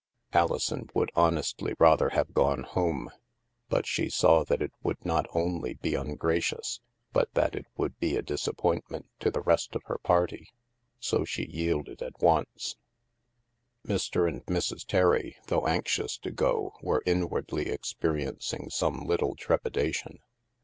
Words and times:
Alison 0.33 0.89
would 0.95 1.11
honestly 1.15 1.75
rather 1.77 2.09
have 2.09 2.33
gone 2.33 2.63
home; 2.63 3.11
but 3.69 3.85
she 3.85 4.09
saw 4.09 4.43
that 4.43 4.59
it 4.59 4.71
would 4.81 5.05
not 5.05 5.27
only 5.35 5.75
be 5.75 5.93
ungracious, 5.93 6.79
but 7.13 7.31
that 7.35 7.53
it 7.55 7.67
would 7.77 7.99
be 7.99 8.15
a 8.17 8.23
disappointment 8.23 9.05
to 9.19 9.29
the 9.29 9.41
rest 9.43 9.75
of 9.75 9.83
her 9.85 9.99
party, 9.99 10.49
so 10.99 11.23
she 11.23 11.45
yielded 11.45 12.01
at 12.01 12.19
once. 12.19 12.77
€€ 13.85 13.85
316 13.85 13.85
THE 13.85 13.93
MASK 13.93 14.11
Mr. 14.11 14.27
and 14.27 14.45
Mrs. 14.83 14.87
Terry, 14.87 15.35
though 15.45 15.67
anxious 15.67 16.17
to 16.17 16.31
go, 16.31 16.73
were 16.81 17.03
inwardly 17.05 17.69
experiencing 17.69 18.71
some 18.71 19.05
little 19.05 19.35
trepidation. 19.35 20.17